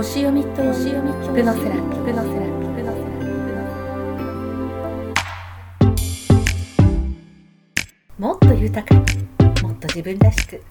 [0.00, 3.12] 星読みと星読みヒプノセラピヒプノセラピヒプノセラピヒプノセ
[3.54, 3.84] ラ
[8.16, 9.00] もっと豊かに
[9.62, 10.62] もっと自分らしく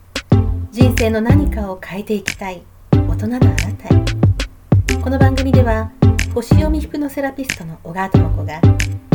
[0.72, 5.92] 人生の何かを変えていきたい大人のあなたへこの番組では
[6.34, 8.60] 星読みヒプノセラピストの小川智子が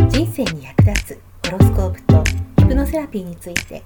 [0.08, 1.18] 人生に役立つ
[1.50, 2.22] ホロスコープと
[2.58, 3.82] ヒプノセラピーについて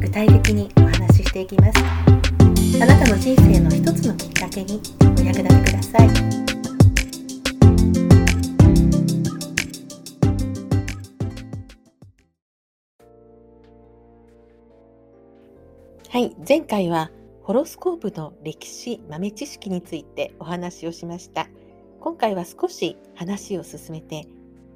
[0.00, 6.08] 具体的にお話ししていきますあなたの人生の一つのきっかけにお役立てください。
[16.08, 17.10] はい前回は
[17.42, 21.48] ホロスコープの歴史豆知識についてお話をしました。
[22.00, 24.26] 今回は少し話を進めて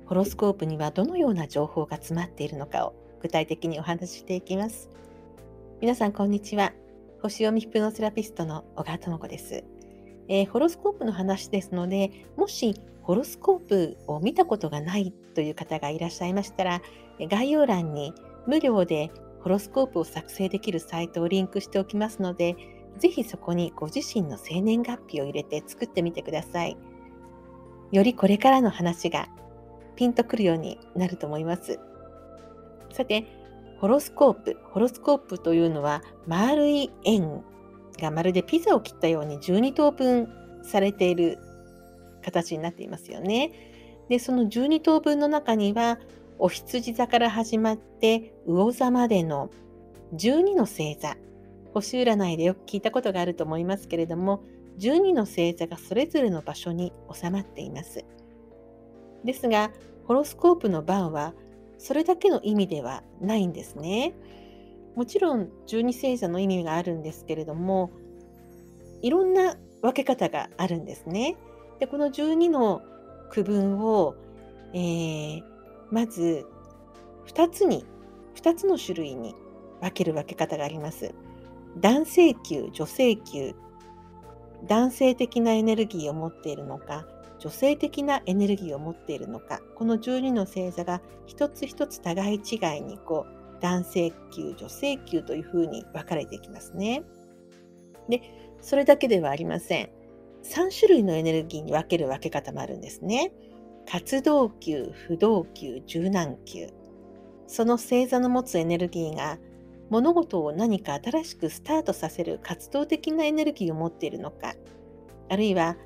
[0.07, 4.89] ホロスコープにはどのような情報が詰まっているのかを具体的にお話ししていきます。
[5.80, 6.73] 皆さんこんにちは。
[7.27, 9.65] 星読みヒプノセラピストの小川智子です、
[10.29, 16.82] えー、ホロスコープの話ですのでもしホロスコープを見たことがないという方がいらっしゃいましたら
[17.19, 18.15] 概要欄に
[18.47, 19.10] 無料で
[19.41, 22.54] ホロスコープを作成できるサイトをリンクしておきますので
[22.97, 26.77] ぜひそこにご自身の生年月日を入れて作ってみてください。
[27.91, 29.29] よりこれからの話が
[29.97, 31.79] ピンとくるようになると思います。
[32.93, 33.27] さて
[33.80, 34.57] ホロスコープ。
[34.71, 37.43] ホロスコープというのは丸い円
[38.01, 40.29] がまるでピザを切ったように12等分
[40.63, 41.38] されている
[42.23, 43.52] 形になっていますよね。
[44.09, 45.99] で、その12等分の中には
[46.38, 49.51] お羊座から始まって魚座までの
[50.15, 51.16] 12の星座。
[51.74, 54.43] 星占いでよく聞いたことがあると思いますけれども、
[54.79, 58.04] 12の星座がそれぞれの場所に収まっています。
[59.24, 59.71] ですが、
[60.07, 61.35] ホロスコープの番は
[61.79, 64.15] それだけの意味ではないんですね。
[64.94, 67.91] もちろん十二星座の意味があるんですけれども
[69.03, 71.37] いろんな分け方があるんですね。
[71.78, 72.81] でこの12の
[73.31, 74.15] 区分を、
[74.72, 75.42] えー、
[75.91, 76.47] まず
[77.26, 77.84] 2つに
[78.37, 79.34] 2つの種類に
[79.81, 81.14] 分ける分け方があります。
[81.78, 83.54] 男性球女性球
[84.66, 87.06] 男性的なエネルギーを持っているのか
[87.46, 97.04] 女性的なエネルギーを持っているのかこの12の星座が一つ一つ互い違いにこう男性級女性級というふうに分かれていきますね。
[98.08, 98.20] で
[98.60, 99.90] それだけではありません。
[100.42, 103.32] 3種類のエネルギーに分ける分け方もあるんですね。
[103.88, 106.70] 活動球、不動球、柔軟球。
[107.46, 109.38] その星座の持つエネルギーが
[109.88, 114.54] 物事を何か新しくスタートさせる活動的なエネルギーを持っているのか、
[115.28, 115.76] あるいは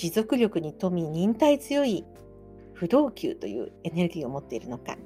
[0.00, 2.06] 持続力に富み忍耐強い
[2.72, 4.96] 不動級というエネルギーを持っているのか。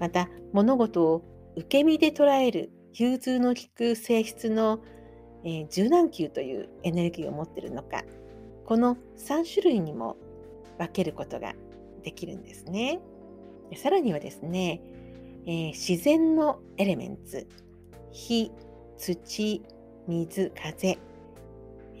[0.00, 1.22] また物事を
[1.54, 4.80] 受け身で捉える融通の利く性質の、
[5.44, 8.02] えー、柔軟球というエネルギーを持っているのか。
[8.66, 10.16] この3種類にも
[10.76, 11.54] 分けることが
[12.02, 13.00] できるんですね。
[13.76, 14.82] さらにはですね、
[15.46, 17.46] えー、自然のエレメンツ。
[18.10, 18.50] 火
[18.96, 19.62] 土
[20.08, 20.98] 水風、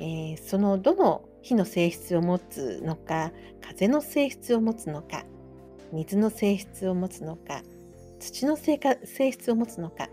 [0.00, 5.24] ー、そのどの火の性質を持つのか風の性質を持つのか
[5.92, 7.62] 水の性質を持つのか
[8.18, 8.78] 土の性
[9.30, 10.08] 質を持つのか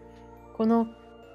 [0.58, 0.88] この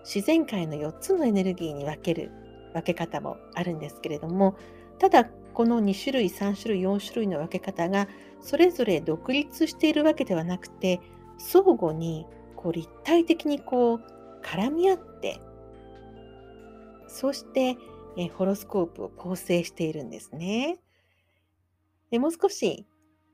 [0.05, 2.31] 自然界の4つのエネルギーに分ける
[2.75, 4.59] 分け方もあるんですけれども
[4.99, 5.25] ただ
[5.55, 8.07] この2種類3種類4種類の分け方が
[8.43, 11.01] それぞれ独立しているわけではなくて
[11.39, 14.01] 相互にこう立体的にこう
[14.45, 15.41] 絡み合って
[17.09, 17.79] そして
[18.17, 20.79] えホロスコープを構成しているんですね。
[22.11, 22.87] でもう少し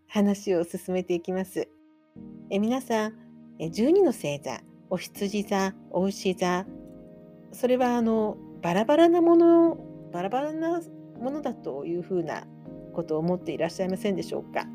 [0.09, 1.69] 話を進めていきます。
[2.51, 3.13] え皆さん、
[3.59, 4.61] え12の星座、
[4.91, 6.67] お羊座、お牛座、
[7.53, 9.79] それはあのバラバラなもの、
[10.13, 10.81] バラバラな
[11.21, 12.47] ものだというふうな
[12.93, 14.67] ことを思っていらっしゃいませんでしょうか？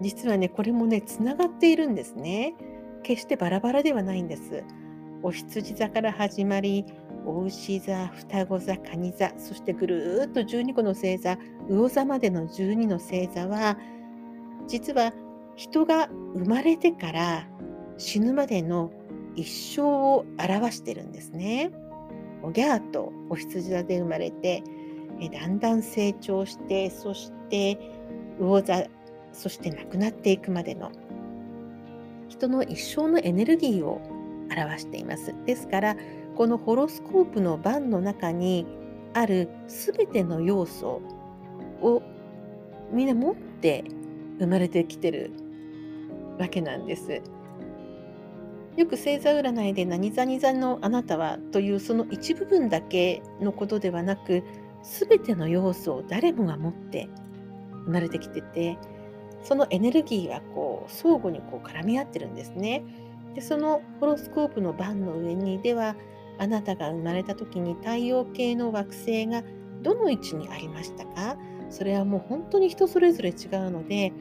[0.00, 2.54] 実はね、これもね、つながっているんですね。
[3.02, 4.64] 決してバラバラではないんです。
[5.22, 6.84] お羊座から始まり、
[7.26, 11.36] お牛座、双子座、蟹座、そしてぐるーっと12個の星座、
[11.68, 13.76] 魚座までの12の星座は、
[14.68, 15.12] 実は
[15.56, 17.48] 人が生まれてから
[17.98, 18.90] 死ぬまでの
[19.34, 21.72] 一生を表してるんですね。
[22.42, 24.62] おぎゃーとお羊座で生まれて、
[25.32, 27.78] だんだん成長して、そして
[28.38, 28.86] 魚座、
[29.32, 30.92] そして亡くなっていくまでの
[32.28, 34.00] 人の一生のエネルギーを
[34.50, 35.34] 表しています。
[35.44, 35.96] ですから
[36.36, 38.66] このホロスコープの番の中に
[39.14, 41.00] ある全ての要素
[41.80, 42.02] を
[42.92, 43.84] みんな持って
[44.38, 45.32] 生まれてきてる
[46.38, 47.22] わけなんです。
[48.76, 54.42] よく星座占いで何座に座のあなたはというその一部分だけのことではなく
[54.82, 57.08] 全ての要素を誰もが持って
[57.86, 58.76] 生まれてきてて
[59.42, 62.84] そのエネルギーはこう相互にこう絡み合ってるんですね。
[63.34, 65.96] でそのホロスコープの番の上にでは
[66.38, 69.42] あなたが生まれた時に太陽系の惑星が
[69.82, 71.36] どの位置にありましたか？
[71.70, 74.12] それはもう本当に人それぞれ違うので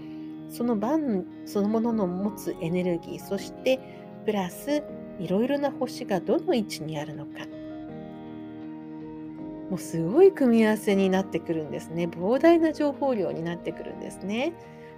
[0.49, 3.79] その番そのものの持つエネルギーそして
[4.25, 4.83] プラス
[5.19, 7.45] いろいろな星がどの位置にあるのか。
[9.69, 12.05] もうすごい組み合わせになってくるんですね。
[12.05, 14.53] 膨大な情報量になってくるんですね。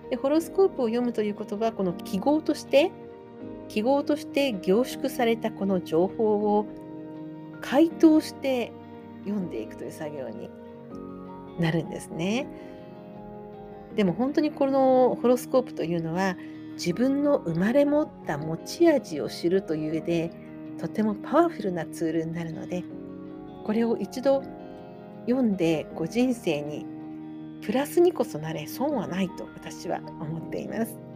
[0.10, 2.92] でホロスコープを読むということはこの記号として
[3.70, 6.66] 記号として凝縮されたこの情報を
[7.62, 8.72] 回答して
[9.26, 10.50] 読んでいくという作業に
[11.60, 12.48] なるんですね。
[13.96, 16.38] でも本当にこのホロスコープというのは
[16.74, 20.32] 自分の生まれ持った持ち味を知るという上で
[20.80, 22.84] とてもパワフルなツールになるので
[23.66, 24.44] これを一度
[25.26, 26.86] 読んでご人生に
[27.64, 31.07] プラスにこそなれ損はないと私は思っています。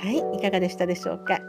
[0.00, 1.40] はい、いかがでしたでしょうか？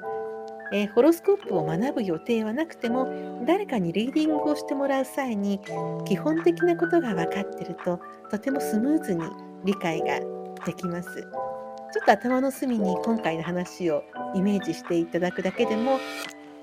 [0.73, 5.61] えー、ホロスコープを学ぶ予定はなくても誰かにリーディングをしてもらう際に
[6.05, 9.23] 基本的なことが分かってるととてもスムーズに
[9.63, 10.19] 理解が
[10.65, 11.09] できます。
[11.13, 14.03] ちょっと頭の隅に今回の話を
[14.35, 15.99] イメージしていただくだけでも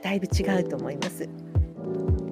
[0.02, 1.26] だいぶ違うと思います。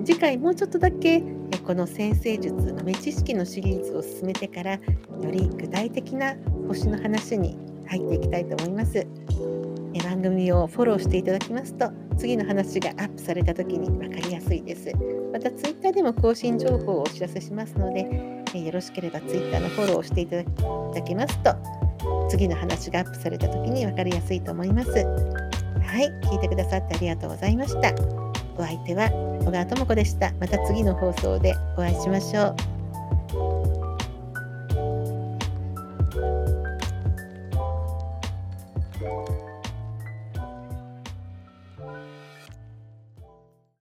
[0.04, 1.22] 次回もうちょっとだけ
[1.66, 4.80] この先生術豆知識のシリーズを進めてからよ
[5.30, 6.36] り具体的な
[6.68, 9.06] 星の話に入っていきたいと思います。
[9.94, 14.92] え番組をフォローしていただきますと次の話がアップされた時に分かりやすいです。
[15.32, 18.06] また Twitter でも更新情報をお知らせしますので
[18.54, 20.44] えよろしければ Twitter のフォローをしていただ
[21.02, 21.54] けますと
[22.28, 24.90] 次の話がアップされた時に分かりやすいと思います。
[24.90, 27.92] はい聞いてくださってありがとうございました。
[28.58, 29.10] お相手は
[29.44, 30.32] 小川智子でした。
[30.40, 32.75] また次の放送でお会いしましょう。